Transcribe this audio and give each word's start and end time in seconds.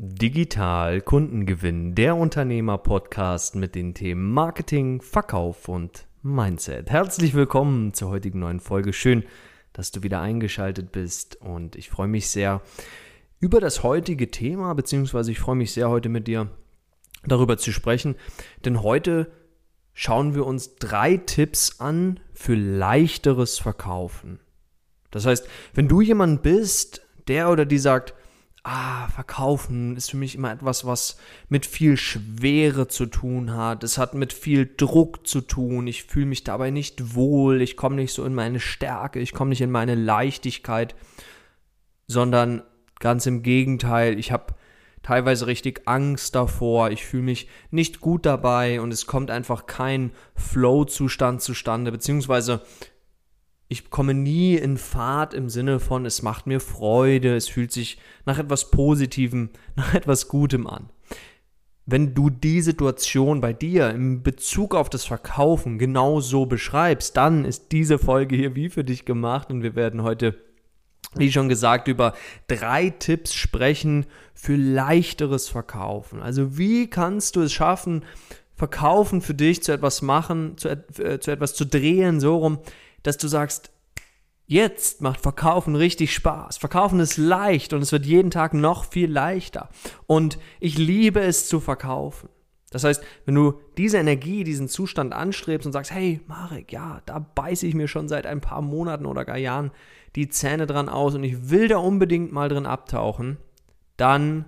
Digital 0.00 1.00
Kundengewinn, 1.00 1.96
der 1.96 2.14
Unternehmer-Podcast 2.14 3.56
mit 3.56 3.74
den 3.74 3.94
Themen 3.94 4.32
Marketing, 4.32 5.02
Verkauf 5.02 5.68
und 5.68 6.06
Mindset. 6.22 6.88
Herzlich 6.88 7.34
willkommen 7.34 7.92
zur 7.94 8.10
heutigen 8.10 8.38
neuen 8.38 8.60
Folge. 8.60 8.92
Schön, 8.92 9.24
dass 9.72 9.90
du 9.90 10.04
wieder 10.04 10.20
eingeschaltet 10.20 10.92
bist 10.92 11.34
und 11.40 11.74
ich 11.74 11.90
freue 11.90 12.06
mich 12.06 12.30
sehr 12.30 12.62
über 13.40 13.58
das 13.58 13.82
heutige 13.82 14.30
Thema, 14.30 14.72
beziehungsweise 14.74 15.32
ich 15.32 15.40
freue 15.40 15.56
mich 15.56 15.72
sehr 15.72 15.88
heute 15.88 16.08
mit 16.08 16.28
dir 16.28 16.48
darüber 17.26 17.58
zu 17.58 17.72
sprechen, 17.72 18.14
denn 18.64 18.84
heute 18.84 19.32
schauen 19.94 20.32
wir 20.36 20.46
uns 20.46 20.76
drei 20.76 21.16
Tipps 21.16 21.80
an 21.80 22.20
für 22.32 22.54
leichteres 22.54 23.58
Verkaufen. 23.58 24.38
Das 25.10 25.26
heißt, 25.26 25.48
wenn 25.74 25.88
du 25.88 26.00
jemand 26.02 26.42
bist, 26.42 27.02
der 27.26 27.50
oder 27.50 27.66
die 27.66 27.78
sagt, 27.78 28.14
ah, 28.62 29.08
verkaufen 29.08 29.96
ist 29.96 30.10
für 30.10 30.16
mich 30.16 30.34
immer 30.34 30.52
etwas, 30.52 30.84
was 30.84 31.18
mit 31.48 31.66
viel 31.66 31.96
Schwere 31.96 32.88
zu 32.88 33.06
tun 33.06 33.54
hat. 33.54 33.84
Es 33.84 33.98
hat 33.98 34.14
mit 34.14 34.32
viel 34.32 34.70
Druck 34.76 35.26
zu 35.26 35.40
tun. 35.40 35.86
Ich 35.86 36.04
fühle 36.04 36.26
mich 36.26 36.44
dabei 36.44 36.70
nicht 36.70 37.14
wohl. 37.14 37.62
Ich 37.62 37.76
komme 37.76 37.96
nicht 37.96 38.12
so 38.12 38.24
in 38.24 38.34
meine 38.34 38.60
Stärke. 38.60 39.20
Ich 39.20 39.32
komme 39.32 39.50
nicht 39.50 39.60
in 39.60 39.70
meine 39.70 39.94
Leichtigkeit, 39.94 40.94
sondern 42.06 42.62
ganz 42.98 43.26
im 43.26 43.42
Gegenteil. 43.42 44.18
Ich 44.18 44.32
habe 44.32 44.54
teilweise 45.02 45.46
richtig 45.46 45.82
Angst 45.86 46.34
davor. 46.34 46.90
Ich 46.90 47.04
fühle 47.04 47.22
mich 47.22 47.48
nicht 47.70 48.00
gut 48.00 48.26
dabei 48.26 48.80
und 48.80 48.92
es 48.92 49.06
kommt 49.06 49.30
einfach 49.30 49.66
kein 49.66 50.10
Flow-Zustand 50.34 51.40
zustande, 51.40 51.92
beziehungsweise 51.92 52.62
ich 53.68 53.90
komme 53.90 54.14
nie 54.14 54.56
in 54.56 54.78
Fahrt 54.78 55.34
im 55.34 55.50
Sinne 55.50 55.78
von, 55.78 56.06
es 56.06 56.22
macht 56.22 56.46
mir 56.46 56.58
Freude, 56.58 57.36
es 57.36 57.48
fühlt 57.48 57.70
sich 57.70 57.98
nach 58.24 58.38
etwas 58.38 58.70
Positivem, 58.70 59.50
nach 59.76 59.94
etwas 59.94 60.28
Gutem 60.28 60.66
an. 60.66 60.88
Wenn 61.84 62.14
du 62.14 62.28
die 62.28 62.60
Situation 62.60 63.40
bei 63.40 63.54
dir 63.54 63.90
in 63.90 64.22
Bezug 64.22 64.74
auf 64.74 64.90
das 64.90 65.04
Verkaufen 65.04 65.78
genau 65.78 66.20
so 66.20 66.44
beschreibst, 66.44 67.16
dann 67.16 67.46
ist 67.46 67.72
diese 67.72 67.98
Folge 67.98 68.36
hier 68.36 68.54
wie 68.54 68.68
für 68.68 68.84
dich 68.84 69.06
gemacht 69.06 69.50
und 69.50 69.62
wir 69.62 69.74
werden 69.74 70.02
heute, 70.02 70.34
wie 71.14 71.32
schon 71.32 71.48
gesagt, 71.48 71.88
über 71.88 72.12
drei 72.46 72.90
Tipps 72.90 73.32
sprechen 73.32 74.04
für 74.34 74.56
leichteres 74.56 75.48
Verkaufen. 75.48 76.20
Also 76.20 76.58
wie 76.58 76.88
kannst 76.90 77.36
du 77.36 77.42
es 77.42 77.54
schaffen, 77.54 78.04
Verkaufen 78.54 79.22
für 79.22 79.34
dich 79.34 79.62
zu 79.62 79.72
etwas 79.72 80.02
machen, 80.02 80.58
zu, 80.58 80.68
äh, 80.68 81.20
zu 81.20 81.30
etwas 81.30 81.54
zu 81.54 81.64
drehen, 81.64 82.20
so 82.20 82.36
rum, 82.36 82.58
dass 83.08 83.18
du 83.18 83.28
sagst, 83.28 83.72
Jetzt 84.50 85.02
macht 85.02 85.20
Verkaufen 85.20 85.76
richtig 85.76 86.14
Spaß. 86.14 86.56
Verkaufen 86.56 87.00
ist 87.00 87.18
leicht 87.18 87.74
und 87.74 87.82
es 87.82 87.92
wird 87.92 88.06
jeden 88.06 88.30
Tag 88.30 88.54
noch 88.54 88.86
viel 88.86 89.12
leichter. 89.12 89.68
Und 90.06 90.38
ich 90.58 90.78
liebe 90.78 91.20
es 91.20 91.48
zu 91.48 91.60
verkaufen. 91.60 92.30
Das 92.70 92.82
heißt, 92.82 93.04
wenn 93.26 93.34
du 93.34 93.60
diese 93.76 93.98
Energie, 93.98 94.44
diesen 94.44 94.68
Zustand 94.68 95.12
anstrebst 95.12 95.66
und 95.66 95.74
sagst, 95.74 95.90
hey, 95.90 96.22
Marek, 96.26 96.72
ja, 96.72 97.02
da 97.04 97.18
beiße 97.18 97.66
ich 97.66 97.74
mir 97.74 97.88
schon 97.88 98.08
seit 98.08 98.24
ein 98.24 98.40
paar 98.40 98.62
Monaten 98.62 99.04
oder 99.04 99.26
gar 99.26 99.36
Jahren 99.36 99.70
die 100.16 100.30
Zähne 100.30 100.66
dran 100.66 100.88
aus 100.88 101.14
und 101.14 101.24
ich 101.24 101.50
will 101.50 101.68
da 101.68 101.76
unbedingt 101.76 102.32
mal 102.32 102.48
drin 102.48 102.64
abtauchen, 102.64 103.36
dann, 103.98 104.46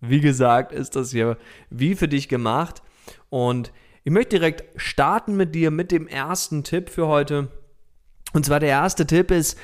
wie 0.00 0.20
gesagt, 0.20 0.72
ist 0.72 0.94
das 0.94 1.10
hier 1.10 1.38
wie 1.70 1.94
für 1.94 2.08
dich 2.08 2.28
gemacht. 2.28 2.82
Und 3.30 3.72
ich 4.04 4.12
möchte 4.12 4.36
direkt 4.36 4.64
starten 4.78 5.38
mit 5.38 5.54
dir 5.54 5.70
mit 5.70 5.90
dem 5.90 6.06
ersten 6.06 6.64
Tipp 6.64 6.90
für 6.90 7.06
heute. 7.06 7.48
Und 8.32 8.46
zwar 8.46 8.60
der 8.60 8.70
erste 8.70 9.06
Tipp 9.06 9.30
ist, 9.30 9.58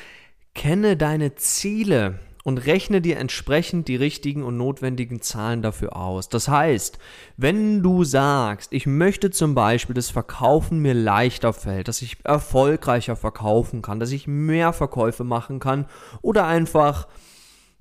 kenne 0.55 0.97
deine 0.97 1.35
Ziele 1.35 2.19
und 2.45 2.59
rechne 2.59 3.01
dir 3.01 3.19
entsprechend 3.19 3.89
die 3.89 3.97
richtigen 3.97 4.43
und 4.43 4.59
notwendigen 4.59 5.23
Zahlen 5.23 5.63
dafür 5.63 5.97
aus. 5.97 6.29
Das 6.29 6.47
heißt, 6.47 6.99
wenn 7.39 7.83
du 7.83 8.05
sagst, 8.05 8.73
ich 8.73 8.87
möchte 8.87 9.31
zum 9.31 9.55
Beispiel, 9.55 9.95
dass 9.95 10.11
Verkaufen 10.11 10.81
mir 10.81 10.95
leichter 10.95 11.55
fällt, 11.55 11.89
dass 11.89 12.03
ich 12.03 12.19
erfolgreicher 12.25 13.17
verkaufen 13.17 13.81
kann, 13.81 13.99
dass 13.99 14.13
ich 14.13 14.27
mehr 14.27 14.75
Verkäufe 14.75 15.25
machen 15.25 15.59
kann 15.59 15.87
oder 16.21 16.47
einfach 16.47 17.09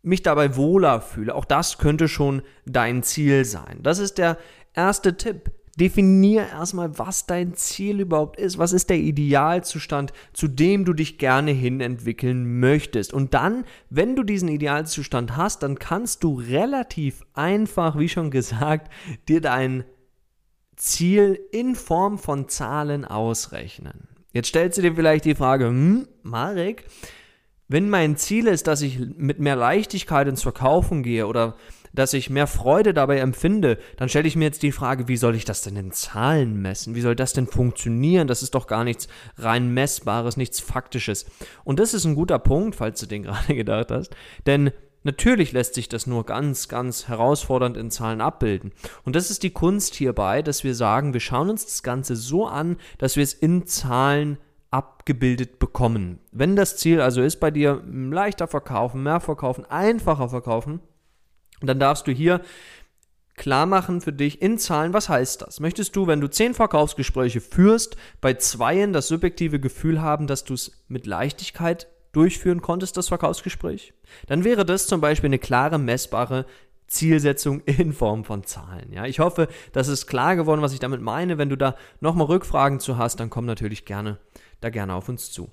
mich 0.01 0.23
dabei 0.23 0.55
wohler 0.55 1.01
fühle, 1.01 1.35
auch 1.35 1.45
das 1.45 1.77
könnte 1.77 2.07
schon 2.07 2.41
dein 2.65 3.03
Ziel 3.03 3.45
sein. 3.45 3.79
Das 3.83 3.99
ist 3.99 4.17
der 4.17 4.37
erste 4.73 5.17
Tipp. 5.17 5.51
Definier 5.79 6.47
erstmal, 6.49 6.99
was 6.99 7.25
dein 7.25 7.55
Ziel 7.55 8.01
überhaupt 8.01 8.39
ist. 8.39 8.59
Was 8.59 8.73
ist 8.73 8.91
der 8.91 8.97
Idealzustand, 8.97 10.13
zu 10.31 10.47
dem 10.47 10.85
du 10.85 10.93
dich 10.93 11.17
gerne 11.17 11.51
hin 11.51 11.81
entwickeln 11.81 12.59
möchtest? 12.59 13.11
Und 13.11 13.33
dann, 13.33 13.65
wenn 13.89 14.15
du 14.15 14.23
diesen 14.23 14.49
Idealzustand 14.49 15.35
hast, 15.35 15.63
dann 15.63 15.79
kannst 15.79 16.23
du 16.23 16.35
relativ 16.35 17.25
einfach, 17.33 17.97
wie 17.97 18.09
schon 18.09 18.29
gesagt, 18.29 18.91
dir 19.27 19.41
dein 19.41 19.83
Ziel 20.75 21.39
in 21.51 21.75
Form 21.75 22.19
von 22.19 22.49
Zahlen 22.49 23.05
ausrechnen. 23.05 24.07
Jetzt 24.31 24.49
stellst 24.49 24.77
du 24.77 24.83
dir 24.83 24.95
vielleicht 24.95 25.25
die 25.25 25.35
Frage, 25.35 25.67
hm, 25.67 26.07
Marek, 26.21 26.85
wenn 27.67 27.89
mein 27.89 28.17
Ziel 28.17 28.47
ist, 28.47 28.67
dass 28.67 28.81
ich 28.81 28.99
mit 28.99 29.39
mehr 29.39 29.55
Leichtigkeit 29.55 30.27
ins 30.27 30.43
Verkaufen 30.43 31.01
gehe 31.01 31.25
oder 31.25 31.55
dass 31.93 32.13
ich 32.13 32.29
mehr 32.29 32.47
Freude 32.47 32.93
dabei 32.93 33.19
empfinde, 33.19 33.77
dann 33.97 34.09
stelle 34.09 34.27
ich 34.27 34.35
mir 34.35 34.45
jetzt 34.45 34.63
die 34.63 34.71
Frage, 34.71 35.07
wie 35.07 35.17
soll 35.17 35.35
ich 35.35 35.45
das 35.45 35.61
denn 35.61 35.75
in 35.75 35.91
Zahlen 35.91 36.61
messen? 36.61 36.95
Wie 36.95 37.01
soll 37.01 37.15
das 37.15 37.33
denn 37.33 37.47
funktionieren? 37.47 38.27
Das 38.27 38.43
ist 38.43 38.55
doch 38.55 38.67
gar 38.67 38.83
nichts 38.83 39.07
rein 39.37 39.73
messbares, 39.73 40.35
nichts 40.35 40.59
faktisches. 40.59 41.25
Und 41.63 41.79
das 41.79 41.93
ist 41.93 42.05
ein 42.05 42.15
guter 42.15 42.39
Punkt, 42.39 42.75
falls 42.75 42.99
du 42.99 43.05
den 43.05 43.23
gerade 43.23 43.55
gedacht 43.55 43.91
hast, 43.91 44.15
denn 44.45 44.71
Natürlich 45.05 45.51
lässt 45.51 45.73
sich 45.73 45.89
das 45.89 46.07
nur 46.07 46.25
ganz, 46.25 46.69
ganz 46.69 47.09
herausfordernd 47.09 47.75
in 47.75 47.91
Zahlen 47.91 48.21
abbilden. 48.21 48.71
Und 49.03 49.17
das 49.17 49.29
ist 49.29 49.43
die 49.43 49.51
Kunst 49.51 49.95
hierbei, 49.95 50.41
dass 50.41 50.63
wir 50.63 50.75
sagen, 50.75 51.11
wir 51.11 51.19
schauen 51.19 51.49
uns 51.49 51.65
das 51.65 51.83
Ganze 51.83 52.15
so 52.15 52.47
an, 52.47 52.77
dass 52.99 53.17
wir 53.17 53.23
es 53.23 53.33
in 53.33 53.67
Zahlen 53.67 54.37
abgebildet 54.71 55.59
bekommen. 55.59 56.19
Wenn 56.31 56.55
das 56.55 56.77
Ziel 56.77 57.01
also 57.01 57.21
ist 57.21 57.41
bei 57.41 57.51
dir 57.51 57.83
leichter 57.85 58.47
verkaufen, 58.47 59.03
mehr 59.03 59.19
verkaufen, 59.19 59.65
einfacher 59.65 60.29
verkaufen, 60.29 60.79
dann 61.67 61.79
darfst 61.79 62.07
du 62.07 62.11
hier 62.11 62.41
klar 63.35 63.65
machen 63.65 64.01
für 64.01 64.13
dich 64.13 64.41
in 64.41 64.57
Zahlen, 64.57 64.93
was 64.93 65.09
heißt 65.09 65.41
das? 65.41 65.59
Möchtest 65.59 65.95
du, 65.95 66.07
wenn 66.07 66.21
du 66.21 66.29
zehn 66.29 66.53
Verkaufsgespräche 66.53 67.41
führst, 67.41 67.97
bei 68.21 68.35
zweien 68.35 68.93
das 68.93 69.07
subjektive 69.07 69.59
Gefühl 69.59 70.01
haben, 70.01 70.27
dass 70.27 70.43
du 70.43 70.53
es 70.53 70.83
mit 70.87 71.07
Leichtigkeit 71.07 71.87
durchführen 72.11 72.61
konntest, 72.61 72.95
das 72.97 73.07
Verkaufsgespräch? 73.07 73.93
Dann 74.27 74.43
wäre 74.43 74.65
das 74.65 74.87
zum 74.87 75.01
Beispiel 75.01 75.29
eine 75.29 75.39
klare, 75.39 75.79
messbare 75.79 76.45
Zielsetzung 76.87 77.61
in 77.61 77.91
Form 77.91 78.23
von 78.23 78.43
Zahlen. 78.43 78.91
Ja, 78.93 79.05
ich 79.05 79.19
hoffe, 79.19 79.47
das 79.71 79.87
ist 79.87 80.05
klar 80.05 80.35
geworden, 80.35 80.61
was 80.61 80.73
ich 80.73 80.79
damit 80.79 81.01
meine. 81.01 81.37
Wenn 81.37 81.49
du 81.49 81.57
da 81.57 81.75
nochmal 82.01 82.27
Rückfragen 82.27 82.79
zu 82.79 82.97
hast, 82.97 83.19
dann 83.19 83.31
komm 83.31 83.45
natürlich 83.45 83.85
gerne 83.85 84.19
da 84.61 84.69
gerne 84.69 84.93
auf 84.93 85.09
uns 85.09 85.31
zu. 85.31 85.51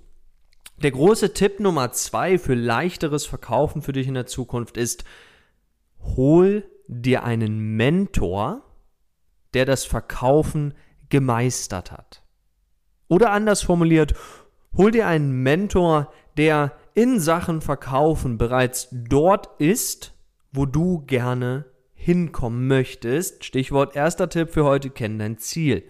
Der 0.82 0.92
große 0.92 1.34
Tipp 1.34 1.60
Nummer 1.60 1.92
zwei 1.92 2.38
für 2.38 2.54
leichteres 2.54 3.27
Verkaufen 3.27 3.82
für 3.82 3.92
dich 3.92 4.06
in 4.06 4.15
der 4.15 4.27
Zukunft 4.27 4.77
ist, 4.77 5.04
hol 6.03 6.65
dir 6.87 7.25
einen 7.25 7.77
Mentor, 7.77 8.62
der 9.55 9.65
das 9.65 9.84
Verkaufen 9.84 10.75
gemeistert 11.09 11.93
hat. 11.93 12.22
Oder 13.09 13.33
anders 13.33 13.62
formuliert, 13.62 14.15
hol 14.77 14.91
dir 14.91 15.06
einen 15.06 15.43
Mentor, 15.43 16.12
der 16.37 16.72
in 16.94 17.21
Sachen 17.21 17.60
Verkaufen 17.60 18.39
bereits 18.39 18.89
dort 18.93 19.60
ist, 19.60 20.15
wo 20.53 20.66
du 20.66 21.05
gerne 21.06 21.65
hinkommen 21.94 22.66
möchtest. 22.66 23.44
Stichwort 23.44 23.94
erster 23.94 24.28
Tipp 24.28 24.50
für 24.50 24.65
heute, 24.65 24.91
kenn 24.91 25.19
dein 25.19 25.39
Ziel. 25.39 25.84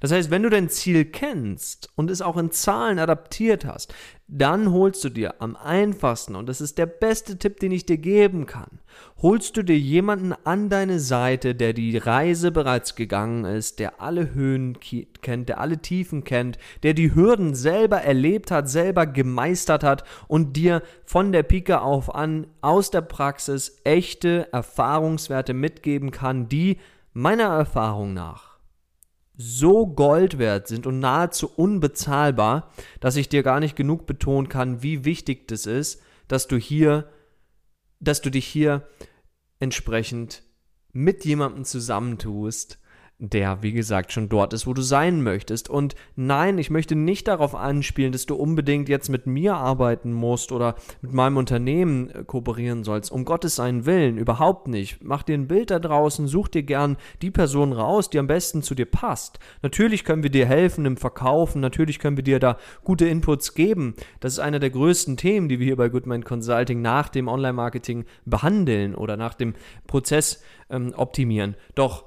Das 0.00 0.12
heißt, 0.12 0.30
wenn 0.30 0.42
du 0.42 0.50
dein 0.50 0.68
Ziel 0.68 1.04
kennst 1.04 1.90
und 1.96 2.10
es 2.10 2.22
auch 2.22 2.36
in 2.36 2.50
Zahlen 2.50 2.98
adaptiert 2.98 3.64
hast, 3.64 3.92
dann 4.26 4.72
holst 4.72 5.04
du 5.04 5.10
dir 5.10 5.34
am 5.40 5.54
einfachsten, 5.54 6.34
und 6.34 6.48
das 6.48 6.62
ist 6.62 6.78
der 6.78 6.86
beste 6.86 7.38
Tipp, 7.38 7.60
den 7.60 7.72
ich 7.72 7.84
dir 7.84 7.98
geben 7.98 8.46
kann, 8.46 8.80
holst 9.20 9.56
du 9.56 9.62
dir 9.62 9.78
jemanden 9.78 10.32
an 10.44 10.70
deine 10.70 10.98
Seite, 10.98 11.54
der 11.54 11.74
die 11.74 11.98
Reise 11.98 12.50
bereits 12.50 12.94
gegangen 12.94 13.44
ist, 13.44 13.80
der 13.80 14.00
alle 14.00 14.32
Höhen 14.32 14.78
kennt, 15.20 15.50
der 15.50 15.60
alle 15.60 15.78
Tiefen 15.78 16.24
kennt, 16.24 16.58
der 16.82 16.94
die 16.94 17.14
Hürden 17.14 17.54
selber 17.54 17.98
erlebt 17.98 18.50
hat, 18.50 18.68
selber 18.70 19.06
gemeistert 19.06 19.84
hat 19.84 20.04
und 20.26 20.56
dir 20.56 20.82
von 21.04 21.30
der 21.30 21.42
Pike 21.42 21.82
auf 21.82 22.14
an 22.14 22.46
aus 22.62 22.90
der 22.90 23.02
Praxis 23.02 23.80
echte 23.84 24.50
Erfahrungswerte 24.52 25.52
mitgeben 25.52 26.10
kann, 26.10 26.48
die 26.48 26.78
meiner 27.12 27.44
Erfahrung 27.44 28.14
nach 28.14 28.53
so 29.36 29.86
Gold 29.86 30.38
wert 30.38 30.68
sind 30.68 30.86
und 30.86 31.00
nahezu 31.00 31.50
unbezahlbar, 31.54 32.72
dass 33.00 33.16
ich 33.16 33.28
dir 33.28 33.42
gar 33.42 33.60
nicht 33.60 33.76
genug 33.76 34.06
betonen 34.06 34.48
kann, 34.48 34.82
wie 34.82 35.04
wichtig 35.04 35.48
das 35.48 35.66
ist, 35.66 36.00
dass 36.28 36.46
du 36.46 36.56
hier, 36.56 37.10
dass 38.00 38.20
du 38.20 38.30
dich 38.30 38.46
hier 38.46 38.86
entsprechend 39.58 40.42
mit 40.92 41.24
jemandem 41.24 41.64
zusammentust, 41.64 42.78
der, 43.18 43.62
wie 43.62 43.72
gesagt, 43.72 44.12
schon 44.12 44.28
dort 44.28 44.52
ist, 44.52 44.66
wo 44.66 44.74
du 44.74 44.82
sein 44.82 45.22
möchtest. 45.22 45.70
Und 45.70 45.94
nein, 46.16 46.58
ich 46.58 46.70
möchte 46.70 46.96
nicht 46.96 47.28
darauf 47.28 47.54
anspielen, 47.54 48.12
dass 48.12 48.26
du 48.26 48.34
unbedingt 48.34 48.88
jetzt 48.88 49.08
mit 49.08 49.26
mir 49.26 49.54
arbeiten 49.54 50.12
musst 50.12 50.50
oder 50.50 50.74
mit 51.00 51.12
meinem 51.12 51.36
Unternehmen 51.36 52.10
äh, 52.10 52.24
kooperieren 52.24 52.82
sollst. 52.82 53.12
Um 53.12 53.24
Gottes 53.24 53.56
seinen 53.56 53.86
Willen, 53.86 54.18
überhaupt 54.18 54.66
nicht. 54.66 55.02
Mach 55.02 55.22
dir 55.22 55.34
ein 55.34 55.46
Bild 55.46 55.70
da 55.70 55.78
draußen, 55.78 56.26
such 56.26 56.48
dir 56.48 56.64
gern 56.64 56.96
die 57.22 57.30
Person 57.30 57.72
raus, 57.72 58.10
die 58.10 58.18
am 58.18 58.26
besten 58.26 58.62
zu 58.62 58.74
dir 58.74 58.86
passt. 58.86 59.38
Natürlich 59.62 60.04
können 60.04 60.24
wir 60.24 60.30
dir 60.30 60.46
helfen 60.46 60.84
im 60.84 60.96
Verkaufen, 60.96 61.60
natürlich 61.60 62.00
können 62.00 62.16
wir 62.16 62.24
dir 62.24 62.40
da 62.40 62.58
gute 62.82 63.06
Inputs 63.06 63.54
geben. 63.54 63.94
Das 64.20 64.32
ist 64.32 64.38
einer 64.40 64.58
der 64.58 64.70
größten 64.70 65.16
Themen, 65.16 65.48
die 65.48 65.60
wir 65.60 65.66
hier 65.66 65.76
bei 65.76 65.88
Goodman 65.88 66.24
Consulting 66.24 66.82
nach 66.82 67.08
dem 67.08 67.28
Online-Marketing 67.28 68.04
behandeln 68.24 68.94
oder 68.96 69.16
nach 69.16 69.34
dem 69.34 69.54
Prozess 69.86 70.42
ähm, 70.68 70.92
optimieren. 70.96 71.54
Doch 71.74 72.04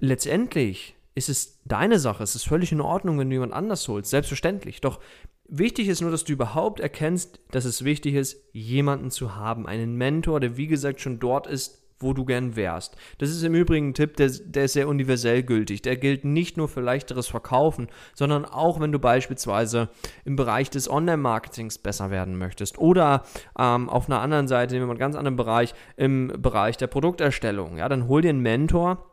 letztendlich 0.00 0.96
ist 1.14 1.28
es 1.28 1.60
deine 1.64 1.98
Sache. 1.98 2.22
Es 2.22 2.34
ist 2.34 2.46
völlig 2.46 2.72
in 2.72 2.80
Ordnung, 2.80 3.18
wenn 3.18 3.28
du 3.28 3.34
jemand 3.34 3.52
anders 3.52 3.86
holst. 3.88 4.10
Selbstverständlich. 4.10 4.80
Doch 4.80 5.00
wichtig 5.48 5.88
ist 5.88 6.00
nur, 6.00 6.10
dass 6.10 6.24
du 6.24 6.32
überhaupt 6.32 6.80
erkennst, 6.80 7.40
dass 7.50 7.64
es 7.64 7.84
wichtig 7.84 8.14
ist, 8.14 8.38
jemanden 8.52 9.10
zu 9.10 9.36
haben. 9.36 9.66
Einen 9.66 9.96
Mentor, 9.96 10.40
der 10.40 10.56
wie 10.56 10.66
gesagt 10.66 11.00
schon 11.00 11.18
dort 11.18 11.46
ist, 11.46 11.80
wo 12.02 12.14
du 12.14 12.24
gern 12.24 12.56
wärst. 12.56 12.96
Das 13.18 13.28
ist 13.28 13.42
im 13.42 13.54
Übrigen 13.54 13.90
ein 13.90 13.94
Tipp, 13.94 14.16
der, 14.16 14.30
der 14.30 14.64
ist 14.64 14.72
sehr 14.72 14.88
universell 14.88 15.42
gültig. 15.42 15.82
Der 15.82 15.96
gilt 15.96 16.24
nicht 16.24 16.56
nur 16.56 16.66
für 16.66 16.80
leichteres 16.80 17.28
Verkaufen, 17.28 17.88
sondern 18.14 18.46
auch, 18.46 18.80
wenn 18.80 18.90
du 18.90 18.98
beispielsweise 18.98 19.90
im 20.24 20.34
Bereich 20.34 20.70
des 20.70 20.90
Online-Marketings 20.90 21.76
besser 21.76 22.10
werden 22.10 22.38
möchtest 22.38 22.78
oder 22.78 23.24
ähm, 23.58 23.90
auf 23.90 24.08
einer 24.08 24.22
anderen 24.22 24.48
Seite, 24.48 24.76
in 24.76 24.82
einem 24.82 24.96
ganz 24.96 25.14
anderen 25.14 25.36
Bereich, 25.36 25.74
im 25.98 26.32
Bereich 26.38 26.78
der 26.78 26.86
Produkterstellung. 26.86 27.76
Ja, 27.76 27.90
dann 27.90 28.08
hol 28.08 28.22
dir 28.22 28.30
einen 28.30 28.40
Mentor, 28.40 29.09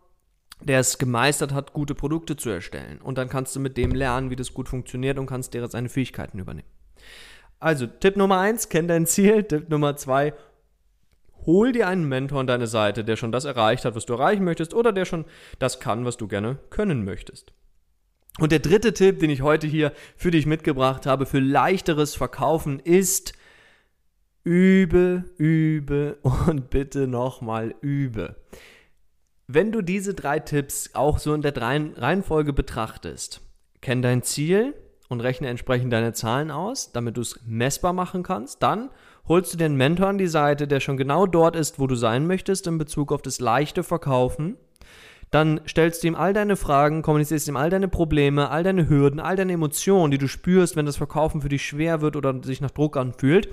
der 0.61 0.79
es 0.79 0.97
gemeistert 0.97 1.53
hat, 1.53 1.73
gute 1.73 1.95
Produkte 1.95 2.35
zu 2.35 2.49
erstellen. 2.49 2.99
Und 3.01 3.17
dann 3.17 3.29
kannst 3.29 3.55
du 3.55 3.59
mit 3.59 3.77
dem 3.77 3.91
lernen, 3.91 4.29
wie 4.29 4.35
das 4.35 4.53
gut 4.53 4.69
funktioniert 4.69 5.19
und 5.19 5.27
kannst 5.27 5.53
dir 5.53 5.67
seine 5.67 5.89
Fähigkeiten 5.89 6.39
übernehmen. 6.39 6.67
Also, 7.59 7.87
Tipp 7.87 8.17
Nummer 8.17 8.39
eins, 8.39 8.69
kenn 8.69 8.87
dein 8.87 9.05
Ziel. 9.05 9.43
Tipp 9.43 9.69
Nummer 9.69 9.95
zwei, 9.95 10.33
hol 11.45 11.71
dir 11.71 11.87
einen 11.87 12.07
Mentor 12.07 12.41
an 12.41 12.47
deine 12.47 12.67
Seite, 12.67 13.03
der 13.03 13.15
schon 13.15 13.31
das 13.31 13.45
erreicht 13.45 13.85
hat, 13.85 13.95
was 13.95 14.05
du 14.05 14.13
erreichen 14.13 14.43
möchtest, 14.43 14.73
oder 14.73 14.91
der 14.91 15.05
schon 15.05 15.25
das 15.59 15.79
kann, 15.79 16.05
was 16.05 16.17
du 16.17 16.27
gerne 16.27 16.59
können 16.69 17.03
möchtest. 17.03 17.53
Und 18.39 18.51
der 18.51 18.59
dritte 18.59 18.93
Tipp, 18.93 19.19
den 19.19 19.31
ich 19.31 19.41
heute 19.41 19.65
hier 19.65 19.91
für 20.15 20.29
dich 20.29 20.45
mitgebracht 20.45 21.07
habe, 21.07 21.25
für 21.25 21.39
leichteres 21.39 22.15
Verkaufen, 22.15 22.79
ist, 22.79 23.33
übe, 24.43 25.23
übe 25.37 26.17
und 26.21 26.69
bitte 26.69 27.07
nochmal 27.07 27.73
übe. 27.81 28.35
Wenn 29.49 29.71
du 29.71 29.81
diese 29.81 30.13
drei 30.13 30.39
Tipps 30.39 30.89
auch 30.91 31.19
so 31.19 31.33
in 31.33 31.41
der 31.41 31.55
Reihenfolge 31.55 32.51
betrachtest, 32.51 33.39
kenn 33.79 34.01
dein 34.01 34.21
Ziel 34.21 34.73
und 35.07 35.21
rechne 35.21 35.47
entsprechend 35.47 35.93
deine 35.93 36.11
Zahlen 36.11 36.51
aus, 36.51 36.91
damit 36.91 37.15
du 37.15 37.21
es 37.21 37.39
messbar 37.45 37.93
machen 37.93 38.23
kannst, 38.23 38.61
dann 38.61 38.89
holst 39.25 39.53
du 39.53 39.63
einen 39.63 39.77
Mentor 39.77 40.07
an 40.07 40.17
die 40.17 40.27
Seite, 40.27 40.67
der 40.67 40.81
schon 40.81 40.97
genau 40.97 41.27
dort 41.27 41.55
ist, 41.55 41.79
wo 41.79 41.87
du 41.87 41.95
sein 41.95 42.27
möchtest 42.27 42.67
in 42.67 42.77
Bezug 42.77 43.13
auf 43.13 43.21
das 43.21 43.39
leichte 43.39 43.83
Verkaufen 43.83 44.57
dann 45.31 45.59
stellst 45.67 46.03
du 46.03 46.07
ihm 46.07 46.15
all 46.15 46.33
deine 46.33 46.55
Fragen, 46.55 47.01
kommunizierst 47.01 47.47
ihm 47.47 47.57
all 47.57 47.69
deine 47.69 47.87
Probleme, 47.87 48.49
all 48.49 48.63
deine 48.63 48.87
Hürden, 48.87 49.19
all 49.19 49.35
deine 49.35 49.53
Emotionen, 49.53 50.11
die 50.11 50.17
du 50.17 50.27
spürst, 50.27 50.75
wenn 50.75 50.85
das 50.85 50.97
Verkaufen 50.97 51.41
für 51.41 51.49
dich 51.49 51.65
schwer 51.65 52.01
wird 52.01 52.15
oder 52.15 52.41
sich 52.43 52.61
nach 52.61 52.71
Druck 52.71 52.95
anfühlt. 52.95 53.49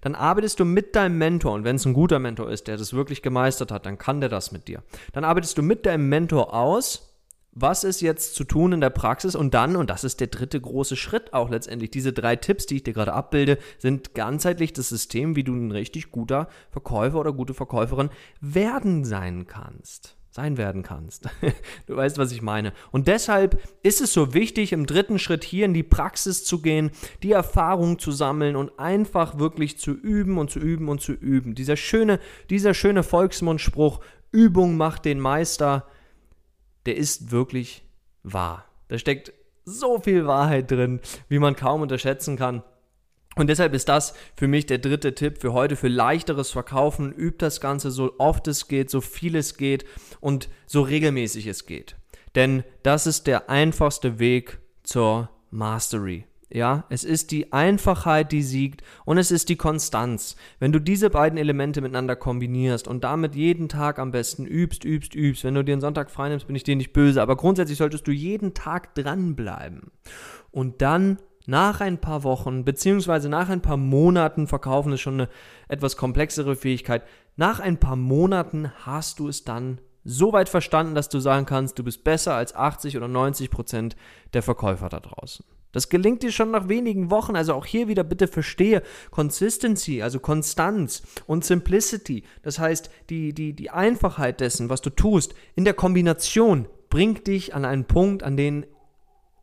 Dann 0.00 0.14
arbeitest 0.14 0.60
du 0.60 0.64
mit 0.64 0.96
deinem 0.96 1.18
Mentor 1.18 1.52
und 1.52 1.64
wenn 1.64 1.76
es 1.76 1.84
ein 1.84 1.92
guter 1.92 2.18
Mentor 2.18 2.50
ist, 2.50 2.66
der 2.66 2.76
das 2.76 2.94
wirklich 2.94 3.20
gemeistert 3.20 3.70
hat, 3.70 3.84
dann 3.84 3.98
kann 3.98 4.20
der 4.20 4.30
das 4.30 4.52
mit 4.52 4.68
dir. 4.68 4.82
Dann 5.12 5.24
arbeitest 5.24 5.58
du 5.58 5.62
mit 5.62 5.84
deinem 5.84 6.08
Mentor 6.08 6.54
aus, 6.54 7.04
was 7.52 7.82
ist 7.82 8.00
jetzt 8.00 8.36
zu 8.36 8.44
tun 8.44 8.72
in 8.72 8.80
der 8.80 8.90
Praxis 8.90 9.34
und 9.34 9.52
dann, 9.52 9.74
und 9.74 9.90
das 9.90 10.04
ist 10.04 10.20
der 10.20 10.28
dritte 10.28 10.60
große 10.60 10.96
Schritt 10.96 11.34
auch 11.34 11.50
letztendlich, 11.50 11.90
diese 11.90 12.12
drei 12.12 12.36
Tipps, 12.36 12.66
die 12.66 12.76
ich 12.76 12.84
dir 12.84 12.92
gerade 12.92 13.12
abbilde, 13.12 13.58
sind 13.78 14.14
ganzheitlich 14.14 14.72
das 14.72 14.88
System, 14.88 15.34
wie 15.34 15.44
du 15.44 15.54
ein 15.54 15.72
richtig 15.72 16.12
guter 16.12 16.48
Verkäufer 16.70 17.18
oder 17.18 17.32
gute 17.32 17.54
Verkäuferin 17.54 18.10
werden 18.40 19.04
sein 19.04 19.46
kannst 19.48 20.17
sein 20.38 20.56
werden 20.56 20.84
kannst. 20.84 21.28
du 21.86 21.96
weißt, 21.96 22.16
was 22.16 22.30
ich 22.30 22.42
meine. 22.42 22.72
Und 22.92 23.08
deshalb 23.08 23.60
ist 23.82 24.00
es 24.00 24.12
so 24.12 24.34
wichtig, 24.34 24.72
im 24.72 24.86
dritten 24.86 25.18
Schritt 25.18 25.42
hier 25.42 25.64
in 25.64 25.74
die 25.74 25.82
Praxis 25.82 26.44
zu 26.44 26.62
gehen, 26.62 26.92
die 27.24 27.32
Erfahrung 27.32 27.98
zu 27.98 28.12
sammeln 28.12 28.54
und 28.54 28.78
einfach 28.78 29.40
wirklich 29.40 29.80
zu 29.80 29.90
üben 29.90 30.38
und 30.38 30.48
zu 30.48 30.60
üben 30.60 30.88
und 30.88 31.00
zu 31.00 31.12
üben. 31.12 31.56
Dieser 31.56 31.76
schöne, 31.76 32.20
dieser 32.50 32.72
schöne 32.72 33.02
Volksmundspruch, 33.02 33.98
Übung 34.30 34.76
macht 34.76 35.06
den 35.06 35.18
Meister, 35.18 35.88
der 36.86 36.96
ist 36.96 37.32
wirklich 37.32 37.82
wahr. 38.22 38.64
Da 38.86 38.96
steckt 38.96 39.32
so 39.64 39.98
viel 39.98 40.24
Wahrheit 40.24 40.70
drin, 40.70 41.00
wie 41.28 41.40
man 41.40 41.56
kaum 41.56 41.82
unterschätzen 41.82 42.36
kann. 42.36 42.62
Und 43.36 43.48
deshalb 43.48 43.72
ist 43.74 43.88
das 43.88 44.14
für 44.36 44.48
mich 44.48 44.66
der 44.66 44.78
dritte 44.78 45.14
Tipp 45.14 45.40
für 45.40 45.52
heute 45.52 45.76
für 45.76 45.88
leichteres 45.88 46.50
Verkaufen. 46.50 47.12
Übt 47.12 47.38
das 47.38 47.60
Ganze 47.60 47.90
so 47.90 48.14
oft 48.18 48.48
es 48.48 48.66
geht, 48.68 48.90
so 48.90 49.00
viel 49.00 49.36
es 49.36 49.56
geht 49.56 49.84
und 50.20 50.48
so 50.66 50.82
regelmäßig 50.82 51.46
es 51.46 51.66
geht. 51.66 51.96
Denn 52.34 52.64
das 52.82 53.06
ist 53.06 53.26
der 53.26 53.48
einfachste 53.48 54.18
Weg 54.18 54.58
zur 54.82 55.30
Mastery. 55.50 56.24
Ja, 56.50 56.84
es 56.88 57.04
ist 57.04 57.30
die 57.30 57.52
Einfachheit, 57.52 58.32
die 58.32 58.42
siegt 58.42 58.82
und 59.04 59.18
es 59.18 59.30
ist 59.30 59.50
die 59.50 59.56
Konstanz. 59.56 60.34
Wenn 60.58 60.72
du 60.72 60.80
diese 60.80 61.10
beiden 61.10 61.38
Elemente 61.38 61.82
miteinander 61.82 62.16
kombinierst 62.16 62.88
und 62.88 63.04
damit 63.04 63.34
jeden 63.34 63.68
Tag 63.68 63.98
am 63.98 64.12
besten 64.12 64.46
übst, 64.46 64.82
übst, 64.82 65.14
übst, 65.14 65.44
wenn 65.44 65.54
du 65.54 65.62
dir 65.62 65.72
einen 65.72 65.82
Sonntag 65.82 66.10
frei 66.10 66.34
bin 66.38 66.56
ich 66.56 66.64
dir 66.64 66.74
nicht 66.74 66.94
böse, 66.94 67.20
aber 67.20 67.36
grundsätzlich 67.36 67.76
solltest 67.76 68.06
du 68.06 68.12
jeden 68.12 68.54
Tag 68.54 68.94
dranbleiben. 68.94 69.90
Und 70.50 70.80
dann 70.80 71.18
nach 71.48 71.80
ein 71.80 71.98
paar 71.98 72.24
Wochen 72.24 72.64
beziehungsweise 72.64 73.30
nach 73.30 73.48
ein 73.48 73.62
paar 73.62 73.78
Monaten 73.78 74.46
verkaufen 74.46 74.92
ist 74.92 75.00
schon 75.00 75.14
eine 75.14 75.28
etwas 75.66 75.96
komplexere 75.96 76.54
Fähigkeit. 76.56 77.02
Nach 77.36 77.58
ein 77.58 77.80
paar 77.80 77.96
Monaten 77.96 78.70
hast 78.84 79.18
du 79.18 79.28
es 79.28 79.44
dann 79.44 79.80
so 80.04 80.34
weit 80.34 80.50
verstanden, 80.50 80.94
dass 80.94 81.08
du 81.08 81.20
sagen 81.20 81.46
kannst, 81.46 81.78
du 81.78 81.84
bist 81.84 82.04
besser 82.04 82.34
als 82.34 82.54
80 82.54 82.98
oder 82.98 83.08
90 83.08 83.50
Prozent 83.50 83.96
der 84.34 84.42
Verkäufer 84.42 84.90
da 84.90 85.00
draußen. 85.00 85.42
Das 85.72 85.88
gelingt 85.88 86.22
dir 86.22 86.32
schon 86.32 86.50
nach 86.50 86.68
wenigen 86.68 87.10
Wochen. 87.10 87.34
Also 87.34 87.54
auch 87.54 87.64
hier 87.64 87.88
wieder 87.88 88.04
bitte 88.04 88.28
verstehe 88.28 88.82
Consistency, 89.10 90.02
also 90.02 90.20
Konstanz 90.20 91.02
und 91.26 91.46
Simplicity. 91.46 92.24
Das 92.42 92.58
heißt, 92.58 92.90
die, 93.08 93.32
die, 93.32 93.54
die 93.54 93.70
Einfachheit 93.70 94.40
dessen, 94.40 94.68
was 94.68 94.82
du 94.82 94.90
tust, 94.90 95.34
in 95.54 95.64
der 95.64 95.74
Kombination 95.74 96.68
bringt 96.90 97.26
dich 97.26 97.54
an 97.54 97.64
einen 97.64 97.86
Punkt, 97.86 98.22
an 98.22 98.36
den 98.36 98.66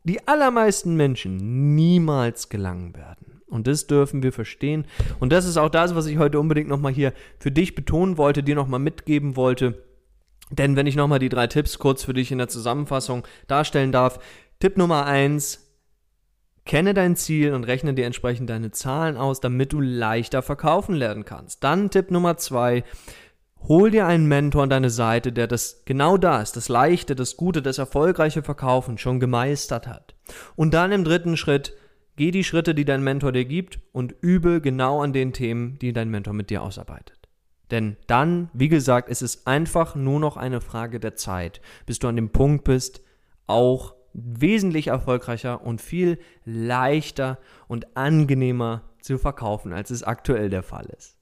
die 0.06 0.26
allermeisten 0.26 0.96
Menschen 0.96 1.74
niemals 1.74 2.48
gelangen 2.48 2.94
werden. 2.94 3.42
Und 3.46 3.66
das 3.66 3.86
dürfen 3.86 4.22
wir 4.22 4.32
verstehen. 4.32 4.86
Und 5.20 5.32
das 5.32 5.46
ist 5.46 5.56
auch 5.56 5.68
das, 5.68 5.94
was 5.94 6.06
ich 6.06 6.18
heute 6.18 6.40
unbedingt 6.40 6.68
nochmal 6.68 6.92
hier 6.92 7.12
für 7.38 7.50
dich 7.50 7.74
betonen 7.74 8.18
wollte, 8.18 8.42
dir 8.42 8.54
nochmal 8.54 8.80
mitgeben 8.80 9.36
wollte. 9.36 9.84
Denn 10.50 10.76
wenn 10.76 10.86
ich 10.86 10.96
nochmal 10.96 11.18
die 11.18 11.28
drei 11.28 11.46
Tipps 11.46 11.78
kurz 11.78 12.04
für 12.04 12.14
dich 12.14 12.32
in 12.32 12.38
der 12.38 12.48
Zusammenfassung 12.48 13.26
darstellen 13.46 13.92
darf. 13.92 14.18
Tipp 14.58 14.76
Nummer 14.76 15.06
eins, 15.06 15.66
Kenne 16.66 16.94
dein 16.94 17.14
Ziel 17.14 17.54
und 17.54 17.62
rechne 17.62 17.94
dir 17.94 18.06
entsprechend 18.06 18.50
deine 18.50 18.72
Zahlen 18.72 19.16
aus, 19.16 19.38
damit 19.38 19.72
du 19.72 19.80
leichter 19.80 20.42
verkaufen 20.42 20.96
lernen 20.96 21.24
kannst. 21.24 21.62
Dann 21.62 21.90
Tipp 21.90 22.10
Nummer 22.10 22.36
zwei, 22.38 22.82
Hol 23.68 23.90
dir 23.90 24.06
einen 24.06 24.26
Mentor 24.26 24.62
an 24.62 24.70
deine 24.70 24.90
Seite, 24.90 25.32
der 25.32 25.48
das 25.48 25.82
genau 25.86 26.16
das, 26.16 26.52
das 26.52 26.68
leichte, 26.68 27.16
das 27.16 27.36
gute, 27.36 27.62
das 27.62 27.78
erfolgreiche 27.78 28.44
Verkaufen 28.44 28.96
schon 28.96 29.18
gemeistert 29.18 29.88
hat. 29.88 30.14
Und 30.54 30.72
dann 30.72 30.92
im 30.92 31.02
dritten 31.02 31.36
Schritt, 31.36 31.74
geh 32.14 32.30
die 32.30 32.44
Schritte, 32.44 32.76
die 32.76 32.84
dein 32.84 33.02
Mentor 33.02 33.32
dir 33.32 33.44
gibt 33.44 33.80
und 33.90 34.14
übe 34.20 34.60
genau 34.60 35.02
an 35.02 35.12
den 35.12 35.32
Themen, 35.32 35.80
die 35.80 35.92
dein 35.92 36.10
Mentor 36.10 36.32
mit 36.32 36.50
dir 36.50 36.62
ausarbeitet. 36.62 37.28
Denn 37.72 37.96
dann, 38.06 38.50
wie 38.52 38.68
gesagt, 38.68 39.08
ist 39.08 39.22
es 39.22 39.48
einfach 39.48 39.96
nur 39.96 40.20
noch 40.20 40.36
eine 40.36 40.60
Frage 40.60 41.00
der 41.00 41.16
Zeit, 41.16 41.60
bis 41.86 41.98
du 41.98 42.06
an 42.06 42.14
dem 42.14 42.30
Punkt 42.30 42.62
bist, 42.62 43.02
auch 43.48 43.94
wesentlich 44.12 44.86
erfolgreicher 44.88 45.66
und 45.66 45.80
viel 45.80 46.20
leichter 46.44 47.38
und 47.66 47.96
angenehmer 47.96 48.82
zu 49.00 49.18
verkaufen, 49.18 49.72
als 49.72 49.90
es 49.90 50.04
aktuell 50.04 50.50
der 50.50 50.62
Fall 50.62 50.86
ist. 50.96 51.15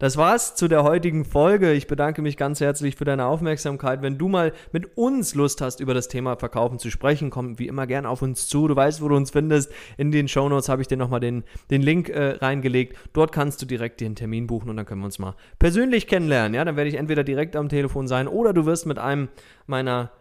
Das 0.00 0.16
war's 0.16 0.54
zu 0.54 0.68
der 0.68 0.84
heutigen 0.84 1.24
Folge. 1.24 1.72
Ich 1.72 1.88
bedanke 1.88 2.22
mich 2.22 2.36
ganz 2.36 2.60
herzlich 2.60 2.94
für 2.94 3.04
deine 3.04 3.26
Aufmerksamkeit. 3.26 4.00
Wenn 4.00 4.16
du 4.16 4.28
mal 4.28 4.52
mit 4.70 4.96
uns 4.96 5.34
Lust 5.34 5.60
hast, 5.60 5.80
über 5.80 5.92
das 5.92 6.06
Thema 6.06 6.36
Verkaufen 6.36 6.78
zu 6.78 6.88
sprechen, 6.88 7.30
komm 7.30 7.58
wie 7.58 7.66
immer 7.66 7.88
gerne 7.88 8.08
auf 8.08 8.22
uns 8.22 8.46
zu. 8.46 8.68
Du 8.68 8.76
weißt, 8.76 9.02
wo 9.02 9.08
du 9.08 9.16
uns 9.16 9.32
findest. 9.32 9.72
In 9.96 10.12
den 10.12 10.28
Shownotes 10.28 10.68
habe 10.68 10.82
ich 10.82 10.86
dir 10.86 10.96
nochmal 10.96 11.18
den, 11.18 11.42
den 11.72 11.82
Link 11.82 12.10
äh, 12.10 12.36
reingelegt. 12.36 12.96
Dort 13.12 13.32
kannst 13.32 13.60
du 13.60 13.66
direkt 13.66 14.00
den 14.00 14.14
Termin 14.14 14.46
buchen 14.46 14.70
und 14.70 14.76
dann 14.76 14.86
können 14.86 15.00
wir 15.00 15.06
uns 15.06 15.18
mal 15.18 15.34
persönlich 15.58 16.06
kennenlernen. 16.06 16.54
Ja, 16.54 16.64
dann 16.64 16.76
werde 16.76 16.90
ich 16.90 16.96
entweder 16.96 17.24
direkt 17.24 17.56
am 17.56 17.68
Telefon 17.68 18.06
sein 18.06 18.28
oder 18.28 18.52
du 18.52 18.66
wirst 18.66 18.86
mit 18.86 19.00
einem 19.00 19.28
meiner 19.66 20.12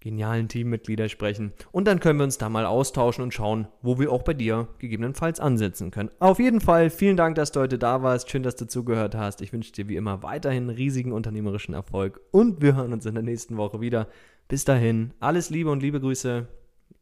genialen 0.00 0.48
Teammitglieder 0.48 1.08
sprechen. 1.08 1.52
Und 1.72 1.86
dann 1.86 2.00
können 2.00 2.18
wir 2.18 2.24
uns 2.24 2.38
da 2.38 2.48
mal 2.48 2.66
austauschen 2.66 3.22
und 3.22 3.34
schauen, 3.34 3.68
wo 3.82 3.98
wir 3.98 4.10
auch 4.10 4.22
bei 4.22 4.34
dir 4.34 4.68
gegebenenfalls 4.78 5.40
ansetzen 5.40 5.90
können. 5.90 6.10
Auf 6.18 6.38
jeden 6.38 6.60
Fall 6.60 6.90
vielen 6.90 7.16
Dank, 7.16 7.36
dass 7.36 7.52
du 7.52 7.60
heute 7.60 7.78
da 7.78 8.02
warst. 8.02 8.30
Schön, 8.30 8.42
dass 8.42 8.56
du 8.56 8.66
zugehört 8.66 9.14
hast. 9.14 9.42
Ich 9.42 9.52
wünsche 9.52 9.72
dir 9.72 9.88
wie 9.88 9.96
immer 9.96 10.22
weiterhin 10.22 10.70
riesigen 10.70 11.12
unternehmerischen 11.12 11.74
Erfolg 11.74 12.20
und 12.30 12.62
wir 12.62 12.74
hören 12.76 12.92
uns 12.92 13.06
in 13.06 13.14
der 13.14 13.22
nächsten 13.22 13.56
Woche 13.56 13.80
wieder. 13.80 14.08
Bis 14.48 14.64
dahin, 14.64 15.12
alles 15.20 15.50
Liebe 15.50 15.70
und 15.70 15.82
liebe 15.82 16.00
Grüße, 16.00 16.48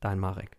dein 0.00 0.19
Marek. 0.19 0.58